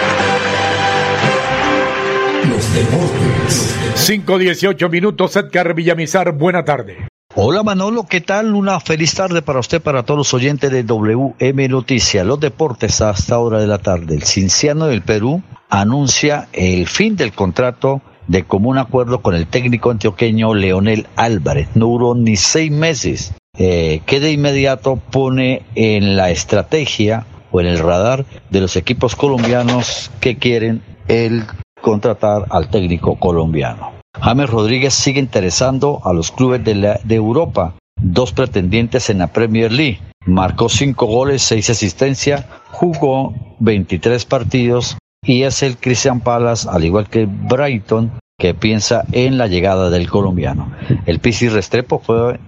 Los 2.49 2.75
deportes. 2.75 3.75
5-18 3.95 4.91
minutos, 4.91 5.37
Edgar 5.37 5.75
Villamizar, 5.75 6.33
buena 6.33 6.65
tarde. 6.65 7.07
Hola 7.39 7.63
Manolo, 7.63 8.05
¿qué 8.05 8.23
tal? 8.23 8.55
Una 8.55 8.81
feliz 8.81 9.15
tarde 9.15 9.43
para 9.43 9.59
usted, 9.59 9.83
para 9.83 10.05
todos 10.05 10.17
los 10.17 10.33
oyentes 10.33 10.71
de 10.71 10.85
WM 10.85 11.69
Noticias. 11.69 12.25
Los 12.25 12.41
deportes 12.41 13.03
a 13.03 13.11
esta 13.11 13.39
hora 13.39 13.61
de 13.61 13.67
la 13.67 13.77
tarde. 13.77 14.15
El 14.15 14.23
Cinciano 14.23 14.87
del 14.87 15.03
Perú 15.03 15.43
anuncia 15.69 16.49
el 16.55 16.87
fin 16.87 17.15
del 17.15 17.33
contrato 17.33 18.01
de 18.27 18.45
común 18.45 18.79
acuerdo 18.79 19.21
con 19.21 19.35
el 19.35 19.49
técnico 19.49 19.91
antioqueño 19.91 20.55
Leonel 20.55 21.09
Álvarez. 21.15 21.69
No 21.75 21.89
duró 21.89 22.15
ni 22.15 22.37
seis 22.37 22.73
meses, 22.73 23.35
eh, 23.59 24.01
que 24.07 24.19
de 24.19 24.33
inmediato 24.33 24.97
pone 24.97 25.61
en 25.75 26.17
la 26.17 26.31
estrategia 26.31 27.27
o 27.51 27.61
en 27.61 27.67
el 27.67 27.81
radar 27.81 28.25
de 28.49 28.63
los 28.63 28.77
equipos 28.77 29.15
colombianos 29.15 30.11
que 30.21 30.39
quieren 30.39 30.81
el 31.07 31.45
contratar 31.83 32.47
al 32.49 32.71
técnico 32.71 33.17
colombiano. 33.17 33.96
James 34.21 34.51
Rodríguez 34.51 34.95
sigue 34.95 35.21
interesando 35.21 36.01
a 36.05 36.13
los 36.13 36.31
clubes 36.31 36.65
de, 36.65 36.75
la, 36.75 37.01
de 37.05 37.15
Europa, 37.15 37.75
dos 38.01 38.33
pretendientes 38.33 39.11
en 39.11 39.19
la 39.19 39.29
Premier 39.29 39.73
League. 39.73 40.01
Marcó 40.25 40.69
cinco 40.69 41.07
goles, 41.07 41.43
seis 41.43 41.71
asistencias, 41.71 42.45
jugó 42.73 43.35
23 43.61 44.25
partidos 44.25 44.99
y 45.23 45.43
es 45.43 45.63
el 45.63 45.77
Christian 45.77 46.21
Palace, 46.21 46.69
al 46.71 46.85
igual 46.85 47.09
que 47.09 47.27
Brighton, 47.27 48.13
que 48.39 48.55
piensa 48.55 49.05
en 49.13 49.39
la 49.39 49.47
llegada 49.47 49.91
del 49.91 50.11
colombiano. 50.11 50.73
El 51.07 51.21
Pisi 51.21 51.49
Restrepo 51.49 52.01
fue, 52.01 52.39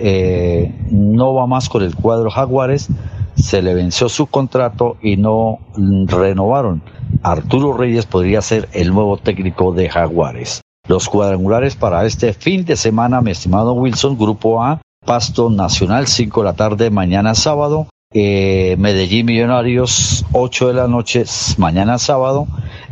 eh, 0.00 0.74
no 0.90 1.34
va 1.34 1.46
más 1.46 1.68
con 1.68 1.82
el 1.82 1.94
cuadro 1.94 2.30
Jaguares, 2.30 2.88
se 3.34 3.62
le 3.62 3.74
venció 3.74 4.08
su 4.08 4.26
contrato 4.26 4.96
y 5.02 5.16
no 5.16 5.58
renovaron. 5.76 6.82
Arturo 7.22 7.76
Reyes 7.76 8.06
podría 8.06 8.40
ser 8.42 8.68
el 8.72 8.92
nuevo 8.92 9.16
técnico 9.16 9.72
de 9.72 9.88
Jaguares. 9.88 10.63
Los 10.86 11.08
cuadrangulares 11.08 11.76
para 11.76 12.04
este 12.04 12.34
fin 12.34 12.66
de 12.66 12.76
semana, 12.76 13.22
mi 13.22 13.30
estimado 13.30 13.72
Wilson, 13.72 14.18
Grupo 14.18 14.62
A, 14.62 14.82
Pasto 15.04 15.48
Nacional, 15.48 16.06
5 16.06 16.40
de 16.40 16.44
la 16.44 16.52
tarde, 16.52 16.90
mañana 16.90 17.34
sábado, 17.34 17.88
eh, 18.12 18.76
Medellín 18.78 19.24
Millonarios, 19.24 20.26
8 20.32 20.68
de 20.68 20.74
la 20.74 20.86
noche, 20.86 21.24
mañana 21.56 21.98
sábado. 21.98 22.46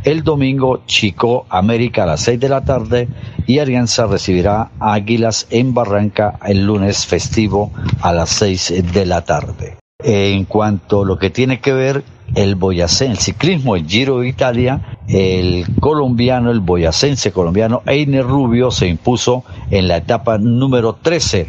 El 0.05 0.25
domingo, 0.25 0.81
Chico 0.87 1.45
América 1.51 2.05
a 2.05 2.07
las 2.07 2.23
6 2.23 2.41
de 2.41 2.49
la 2.49 2.63
tarde 2.63 3.09
y 3.47 3.59
Alianza 3.59 4.07
recibirá 4.07 4.71
Águilas 4.81 5.47
en 5.51 5.75
Barranca 5.75 6.39
el 6.47 6.65
lunes 6.65 7.07
festivo 7.07 7.73
a 8.01 8.15
las 8.15 8.31
6 8.31 8.93
de 8.93 9.05
la 9.05 9.21
tarde. 9.21 9.77
En 10.03 10.47
cuanto 10.47 11.03
a 11.03 11.07
lo 11.07 11.19
que 11.19 11.29
tiene 11.29 11.61
que 11.61 11.73
ver 11.73 12.05
el 12.35 12.55
boyacense, 12.55 13.13
el 13.13 13.19
ciclismo, 13.19 13.77
el 13.77 13.87
Giro 13.87 14.21
de 14.21 14.29
Italia, 14.29 14.99
el 15.09 15.67
colombiano, 15.81 16.51
el 16.51 16.61
boyacense 16.61 17.33
colombiano 17.33 17.83
Einer 17.87 18.25
Rubio 18.25 18.71
se 18.71 18.89
impuso 18.89 19.45
en 19.71 19.89
la 19.89 19.99
etapa 19.99 20.39
número 20.39 20.95
13 20.95 21.49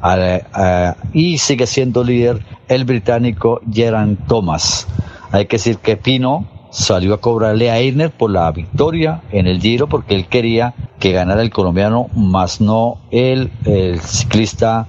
a, 0.00 0.16
a, 0.52 0.96
y 1.12 1.38
sigue 1.38 1.66
siendo 1.66 2.04
líder 2.04 2.40
el 2.68 2.84
británico 2.84 3.60
Geran 3.72 4.16
Thomas. 4.26 4.88
Hay 5.30 5.46
que 5.46 5.56
decir 5.56 5.78
que 5.78 5.96
Pino 5.96 6.46
salió 6.70 7.14
a 7.14 7.20
cobrarle 7.20 7.70
a 7.70 7.78
Einer 7.78 8.10
por 8.10 8.30
la 8.30 8.50
victoria 8.50 9.22
en 9.30 9.46
el 9.46 9.60
Giro 9.60 9.88
porque 9.88 10.14
él 10.14 10.26
quería 10.26 10.74
que 10.98 11.12
ganara 11.12 11.42
el 11.42 11.50
colombiano, 11.50 12.08
más 12.14 12.60
no 12.60 12.98
el, 13.10 13.52
el 13.64 14.00
ciclista 14.00 14.88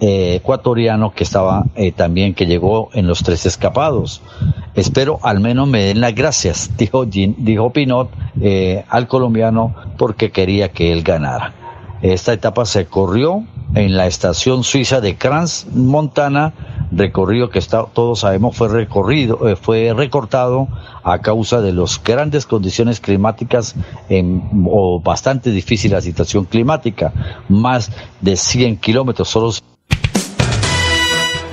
eh, 0.00 0.36
ecuatoriano 0.36 1.12
que 1.12 1.24
estaba 1.24 1.64
eh, 1.74 1.90
también, 1.90 2.32
que 2.32 2.46
llegó 2.46 2.88
en 2.92 3.08
los 3.08 3.24
tres 3.24 3.46
escapados. 3.46 4.22
Espero 4.78 5.18
al 5.22 5.40
menos 5.40 5.66
me 5.66 5.82
den 5.82 6.00
las 6.00 6.14
gracias, 6.14 6.70
dijo, 6.78 7.72
Pinot 7.72 8.10
eh, 8.40 8.84
al 8.88 9.08
colombiano 9.08 9.74
porque 9.96 10.30
quería 10.30 10.70
que 10.70 10.92
él 10.92 11.02
ganara. 11.02 11.52
Esta 12.00 12.32
etapa 12.32 12.64
se 12.64 12.86
corrió 12.86 13.42
en 13.74 13.96
la 13.96 14.06
estación 14.06 14.62
suiza 14.62 15.00
de 15.00 15.16
Crans 15.16 15.66
Montana, 15.74 16.54
recorrido 16.92 17.50
que 17.50 17.58
está, 17.58 17.86
todos 17.86 18.20
sabemos 18.20 18.56
fue 18.56 18.68
recorrido, 18.68 19.40
fue 19.60 19.92
recortado 19.94 20.68
a 21.02 21.18
causa 21.18 21.60
de 21.60 21.72
las 21.72 22.00
grandes 22.00 22.46
condiciones 22.46 23.00
climáticas 23.00 23.74
o 24.64 25.00
bastante 25.00 25.50
difícil 25.50 25.90
la 25.90 26.00
situación 26.00 26.44
climática, 26.44 27.12
más 27.48 27.90
de 28.20 28.36
100 28.36 28.76
kilómetros 28.76 29.28
solo 29.28 29.50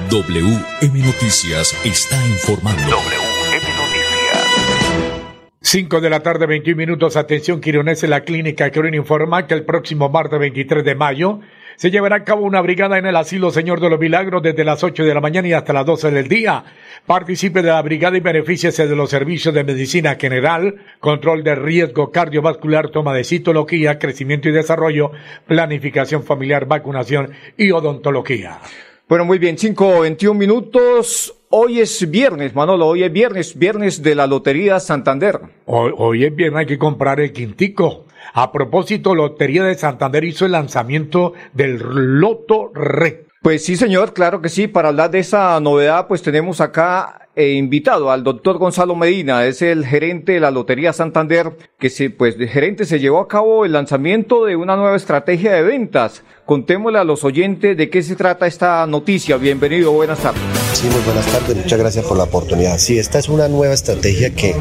WM 0.09 0.99
Noticias 0.99 1.75
está 1.83 2.15
informando. 2.27 2.81
WM 2.83 3.65
Noticias. 3.75 5.15
5 5.61 5.99
de 5.99 6.09
la 6.11 6.19
tarde, 6.19 6.45
21 6.45 6.77
minutos. 6.77 7.17
Atención, 7.17 7.59
Quironese, 7.59 8.07
la 8.07 8.21
clínica 8.21 8.69
Quiron 8.69 8.93
informa 8.93 9.47
que 9.47 9.55
el 9.55 9.65
próximo 9.65 10.09
martes 10.09 10.39
23 10.39 10.85
de 10.85 10.93
mayo 10.93 11.39
se 11.75 11.89
llevará 11.89 12.17
a 12.17 12.23
cabo 12.23 12.45
una 12.45 12.61
brigada 12.61 12.99
en 12.99 13.07
el 13.07 13.15
asilo 13.15 13.49
Señor 13.49 13.79
de 13.79 13.89
los 13.89 13.99
Milagros 13.99 14.43
desde 14.43 14.63
las 14.63 14.83
8 14.83 15.03
de 15.03 15.13
la 15.13 15.21
mañana 15.21 15.47
y 15.47 15.53
hasta 15.53 15.73
las 15.73 15.87
12 15.87 16.11
del 16.11 16.27
día. 16.27 16.63
Participe 17.07 17.63
de 17.63 17.69
la 17.69 17.81
brigada 17.81 18.15
y 18.15 18.19
benefíciese 18.21 18.87
de 18.87 18.95
los 18.95 19.09
servicios 19.09 19.55
de 19.55 19.63
medicina 19.63 20.17
general, 20.19 20.75
control 20.99 21.43
de 21.43 21.55
riesgo 21.55 22.11
cardiovascular, 22.11 22.89
toma 22.89 23.13
de 23.15 23.23
citología, 23.23 23.97
crecimiento 23.97 24.49
y 24.49 24.51
desarrollo, 24.51 25.11
planificación 25.47 26.23
familiar, 26.23 26.67
vacunación 26.67 27.31
y 27.57 27.71
odontología. 27.71 28.59
Bueno, 29.07 29.23
muy 29.23 29.37
bien, 29.37 29.55
5, 29.55 29.99
21 29.99 30.39
minutos. 30.39 31.35
Hoy 31.49 31.79
es 31.79 32.09
viernes, 32.09 32.55
Manolo, 32.55 32.87
hoy 32.87 33.03
es 33.03 33.11
viernes, 33.11 33.55
viernes 33.55 34.01
de 34.01 34.15
la 34.15 34.25
Lotería 34.25 34.79
Santander. 34.79 35.41
Hoy, 35.67 35.93
hoy 35.95 36.25
es 36.25 36.35
viernes, 36.35 36.61
hay 36.61 36.65
que 36.65 36.79
comprar 36.79 37.19
el 37.19 37.31
quintico. 37.31 38.05
A 38.33 38.51
propósito, 38.51 39.13
Lotería 39.13 39.63
de 39.63 39.75
Santander 39.75 40.23
hizo 40.23 40.47
el 40.47 40.53
lanzamiento 40.53 41.33
del 41.53 41.77
Loto 42.19 42.71
Red. 42.73 43.25
Pues 43.43 43.63
sí, 43.63 43.75
señor, 43.75 44.13
claro 44.13 44.41
que 44.41 44.49
sí. 44.49 44.67
Para 44.67 44.87
hablar 44.87 45.11
de 45.11 45.19
esa 45.19 45.59
novedad, 45.59 46.07
pues 46.07 46.23
tenemos 46.23 46.59
acá 46.59 47.25
eh, 47.35 47.51
invitado 47.51 48.09
al 48.09 48.23
doctor 48.23 48.57
Gonzalo 48.57 48.95
Medina, 48.95 49.45
es 49.45 49.61
el 49.61 49.85
gerente 49.85 50.31
de 50.31 50.39
la 50.39 50.51
Lotería 50.51 50.93
Santander, 50.93 51.51
que 51.77 51.89
se, 51.89 52.09
pues 52.09 52.37
de 52.37 52.47
gerente 52.47 52.85
se 52.85 52.99
llevó 52.99 53.19
a 53.19 53.27
cabo 53.27 53.65
el 53.65 53.73
lanzamiento 53.73 54.45
de 54.45 54.55
una 54.55 54.77
nueva 54.77 54.95
estrategia 54.95 55.51
de 55.51 55.61
ventas. 55.61 56.23
Contémosle 56.45 56.99
a 56.99 57.03
los 57.03 57.23
oyentes 57.23 57.75
de 57.75 57.89
qué 57.89 58.03
se 58.03 58.15
trata 58.15 58.45
esta 58.45 58.85
noticia. 58.85 59.37
Bienvenido, 59.37 59.91
buenas 59.91 60.19
tardes. 60.19 60.43
Sí, 60.73 60.85
muy 60.91 61.01
buenas 61.01 61.25
tardes, 61.25 61.55
muchas 61.55 61.79
gracias 61.79 62.05
por 62.05 62.17
la 62.17 62.25
oportunidad. 62.25 62.77
Sí, 62.77 62.99
esta 62.99 63.17
es 63.17 63.29
una 63.29 63.47
nueva 63.47 63.73
estrategia 63.73 64.35
que 64.35 64.55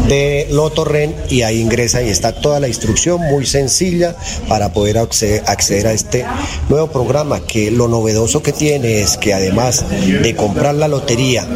de 0.08 0.48
Lotorren 0.50 1.14
y 1.28 1.42
ahí 1.42 1.60
ingresa 1.60 2.00
y 2.02 2.08
está 2.08 2.32
toda 2.32 2.58
la 2.60 2.68
instrucción 2.68 3.20
muy 3.20 3.44
sencilla 3.46 4.16
para 4.48 4.72
poder 4.72 4.96
acceder, 4.98 5.86
a 5.86 5.92
este 5.92 6.24
nuevo 6.68 6.88
programa 6.88 7.38
que 7.40 7.70
lo 7.70 7.86
novedoso 7.88 8.42
que 8.42 8.52
tiene 8.52 9.00
es 9.00 9.16
que 9.16 9.32
además 9.32 9.84
de 9.88 10.36
comprar 10.36 10.74
la 10.74 10.88
lotería 10.88 11.46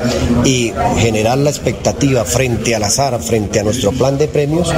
y 0.45 0.73
generar 0.99 1.37
la 1.39 1.51
expectativa 1.51 2.25
frente 2.25 2.75
al 2.75 2.85
azar, 2.85 3.21
frente 3.21 3.61
a 3.61 3.65
nuestro 3.75 3.91
plan 3.91 4.17
de 4.17 4.29
premios, 4.29 4.73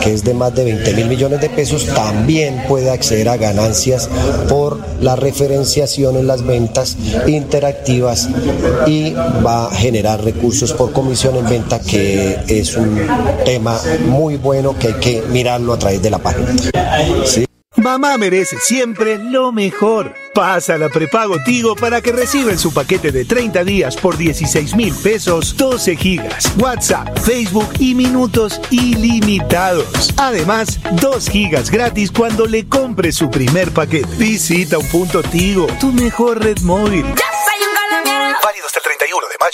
que 0.00 0.14
es 0.14 0.22
de 0.22 0.32
más 0.32 0.54
de 0.54 0.64
20 0.64 0.94
mil 0.94 1.06
millones 1.08 1.40
de 1.40 1.48
pesos, 1.48 1.86
también 1.86 2.62
puede 2.68 2.90
acceder 2.90 3.28
a 3.28 3.36
ganancias 3.36 4.08
por 4.48 4.78
la 5.00 5.16
referenciación 5.16 6.16
en 6.16 6.28
las 6.28 6.46
ventas 6.46 6.96
interactivas 7.26 8.28
y 8.86 9.14
va 9.44 9.66
a 9.66 9.74
generar 9.74 10.22
recursos 10.22 10.72
por 10.72 10.92
comisión 10.92 11.34
en 11.36 11.48
venta, 11.48 11.80
que 11.80 12.38
es 12.46 12.76
un 12.76 13.00
tema 13.44 13.80
muy 14.06 14.36
bueno 14.36 14.78
que 14.78 14.88
hay 14.88 14.94
que 14.94 15.22
mirarlo 15.28 15.72
a 15.72 15.78
través 15.78 16.00
de 16.00 16.10
la 16.10 16.18
página. 16.18 16.54
Mamá 17.86 18.18
merece 18.18 18.58
siempre 18.58 19.16
lo 19.16 19.52
mejor. 19.52 20.12
Pasa 20.34 20.76
la 20.76 20.88
prepago 20.88 21.36
Tigo 21.44 21.76
para 21.76 22.00
que 22.00 22.10
reciba 22.10 22.50
en 22.50 22.58
su 22.58 22.74
paquete 22.74 23.12
de 23.12 23.24
30 23.24 23.62
días 23.62 23.94
por 23.94 24.16
16 24.16 24.74
mil 24.74 24.92
pesos 24.92 25.56
12 25.56 25.94
gigas, 25.94 26.52
WhatsApp, 26.58 27.16
Facebook 27.20 27.68
y 27.78 27.94
minutos 27.94 28.60
ilimitados. 28.72 30.12
Además, 30.16 30.80
2 31.00 31.28
gigas 31.28 31.70
gratis 31.70 32.10
cuando 32.10 32.46
le 32.46 32.66
compre 32.66 33.12
su 33.12 33.30
primer 33.30 33.70
paquete. 33.70 34.16
Visita 34.18 34.78
un 34.78 34.86
punto 34.88 35.22
Tigo, 35.22 35.68
tu 35.78 35.92
mejor 35.92 36.42
red 36.42 36.58
móvil. 36.62 37.04
Válido 37.04 37.65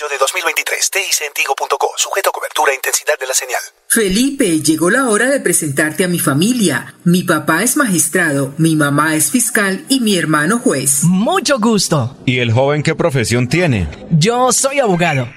mayo 0.02 0.08
de 0.08 0.18
2023. 0.18 0.90
TICentigo.co. 0.90 1.90
Sujeto 1.96 2.30
a 2.30 2.32
cobertura 2.32 2.72
e 2.72 2.74
intensidad 2.76 3.18
de 3.18 3.26
la 3.26 3.34
señal. 3.34 3.60
Felipe, 3.88 4.60
llegó 4.60 4.90
la 4.90 5.08
hora 5.08 5.28
de 5.30 5.40
presentarte 5.40 6.04
a 6.04 6.08
mi 6.08 6.18
familia. 6.18 6.94
Mi 7.04 7.22
papá 7.22 7.62
es 7.62 7.76
magistrado, 7.76 8.54
mi 8.58 8.74
mamá 8.76 9.16
es 9.16 9.30
fiscal 9.30 9.84
y 9.88 10.00
mi 10.00 10.16
hermano 10.16 10.58
juez. 10.58 11.04
Mucho 11.04 11.58
gusto. 11.58 12.16
¿Y 12.24 12.38
el 12.38 12.52
joven 12.52 12.82
qué 12.82 12.94
profesión 12.94 13.48
tiene? 13.48 13.88
Yo 14.10 14.52
soy 14.52 14.80
abogado. 14.80 15.28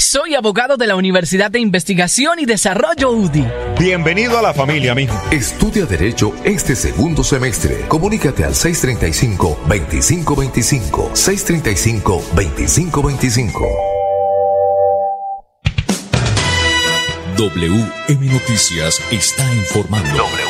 Soy 0.00 0.34
abogado 0.34 0.76
de 0.78 0.86
la 0.86 0.96
Universidad 0.96 1.50
de 1.50 1.58
Investigación 1.58 2.38
y 2.38 2.46
Desarrollo 2.46 3.10
UDI. 3.10 3.46
Bienvenido 3.78 4.38
a 4.38 4.42
la 4.42 4.54
familia, 4.54 4.94
mijo. 4.94 5.14
Estudia 5.30 5.84
Derecho 5.84 6.32
este 6.42 6.74
segundo 6.74 7.22
semestre. 7.22 7.84
Comunícate 7.86 8.44
al 8.44 8.54
635-2525. 8.54 11.10
635-2525. 11.12 13.68
WM 17.36 18.26
Noticias 18.26 19.02
está 19.10 19.44
informando. 19.52 20.16
WM 20.16 20.16
Noticias. 20.16 20.49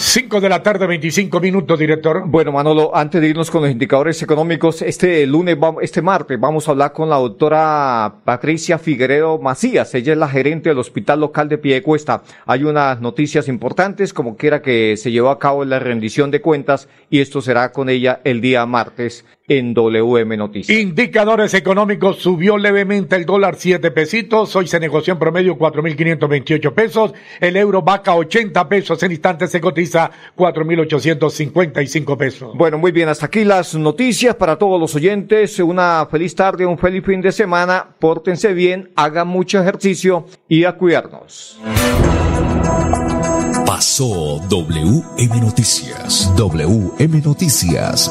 5 0.00 0.40
de 0.40 0.48
la 0.48 0.62
tarde, 0.62 0.86
25 0.86 1.40
minutos, 1.40 1.76
director. 1.76 2.22
Bueno, 2.24 2.52
Manolo, 2.52 2.94
antes 2.94 3.20
de 3.20 3.30
irnos 3.30 3.50
con 3.50 3.62
los 3.62 3.70
indicadores 3.72 4.22
económicos, 4.22 4.80
este 4.80 5.26
lunes, 5.26 5.58
este 5.82 6.02
martes, 6.02 6.38
vamos 6.38 6.68
a 6.68 6.70
hablar 6.70 6.92
con 6.92 7.10
la 7.10 7.16
doctora 7.16 8.14
Patricia 8.24 8.78
Figueredo 8.78 9.40
Macías. 9.40 9.92
Ella 9.96 10.12
es 10.12 10.18
la 10.18 10.28
gerente 10.28 10.68
del 10.68 10.78
Hospital 10.78 11.18
Local 11.18 11.48
de 11.48 11.58
Piedecuesta. 11.58 12.22
Hay 12.46 12.62
unas 12.62 13.00
noticias 13.00 13.48
importantes, 13.48 14.14
como 14.14 14.36
quiera 14.36 14.62
que 14.62 14.96
se 14.96 15.10
llevó 15.10 15.30
a 15.30 15.40
cabo 15.40 15.64
la 15.64 15.80
rendición 15.80 16.30
de 16.30 16.40
cuentas, 16.40 16.88
y 17.10 17.18
esto 17.18 17.42
será 17.42 17.72
con 17.72 17.88
ella 17.88 18.20
el 18.22 18.40
día 18.40 18.64
martes 18.66 19.24
en 19.48 19.74
WM 19.74 20.36
Noticias. 20.36 20.78
Indicadores 20.78 21.54
económicos 21.54 22.18
subió 22.18 22.58
levemente 22.58 23.16
el 23.16 23.24
dólar 23.24 23.56
7 23.56 23.90
pesitos, 23.90 24.54
hoy 24.54 24.66
se 24.66 24.78
negoció 24.78 25.14
en 25.14 25.18
promedio 25.18 25.58
4.528 25.58 26.72
pesos, 26.72 27.14
el 27.40 27.56
euro 27.56 27.82
vaca 27.82 28.14
80 28.14 28.68
pesos, 28.68 29.02
en 29.02 29.12
instantes 29.12 29.50
se 29.50 29.60
cotiza 29.60 30.10
4.855 30.36 32.16
pesos. 32.16 32.54
Bueno, 32.54 32.78
muy 32.78 32.92
bien, 32.92 33.08
hasta 33.08 33.26
aquí 33.26 33.44
las 33.44 33.74
noticias 33.74 34.34
para 34.34 34.56
todos 34.56 34.78
los 34.80 34.94
oyentes, 34.94 35.58
una 35.58 36.06
feliz 36.10 36.34
tarde, 36.34 36.66
un 36.66 36.78
feliz 36.78 37.04
fin 37.04 37.20
de 37.22 37.32
semana, 37.32 37.86
pórtense 37.98 38.52
bien, 38.52 38.90
hagan 38.96 39.28
mucho 39.28 39.60
ejercicio 39.60 40.26
y 40.48 40.64
a 40.64 40.72
cuidarnos. 40.72 41.58
Pasó 43.66 44.40
WM 44.48 45.40
Noticias. 45.40 46.32
WM 46.36 47.22
Noticias. 47.22 48.10